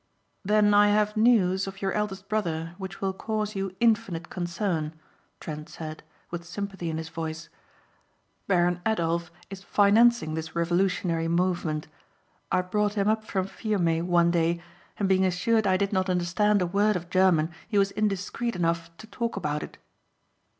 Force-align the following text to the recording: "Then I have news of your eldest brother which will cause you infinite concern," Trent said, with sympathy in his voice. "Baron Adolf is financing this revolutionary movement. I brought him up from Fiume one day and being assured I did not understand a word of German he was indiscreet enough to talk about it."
"Then 0.43 0.73
I 0.73 0.87
have 0.87 1.15
news 1.15 1.67
of 1.67 1.79
your 1.79 1.91
eldest 1.91 2.27
brother 2.27 2.73
which 2.79 3.01
will 3.01 3.13
cause 3.13 3.53
you 3.53 3.75
infinite 3.79 4.31
concern," 4.31 4.95
Trent 5.39 5.69
said, 5.69 6.01
with 6.31 6.43
sympathy 6.43 6.89
in 6.89 6.97
his 6.97 7.09
voice. 7.09 7.49
"Baron 8.47 8.81
Adolf 8.83 9.31
is 9.51 9.61
financing 9.61 10.33
this 10.33 10.55
revolutionary 10.55 11.27
movement. 11.27 11.87
I 12.51 12.63
brought 12.63 12.95
him 12.95 13.07
up 13.07 13.25
from 13.25 13.45
Fiume 13.45 14.07
one 14.07 14.31
day 14.31 14.59
and 14.97 15.07
being 15.07 15.23
assured 15.23 15.67
I 15.67 15.77
did 15.77 15.93
not 15.93 16.09
understand 16.09 16.63
a 16.63 16.65
word 16.65 16.95
of 16.95 17.11
German 17.11 17.51
he 17.67 17.77
was 17.77 17.91
indiscreet 17.91 18.55
enough 18.55 18.89
to 18.97 19.05
talk 19.05 19.35
about 19.35 19.61
it." 19.61 19.77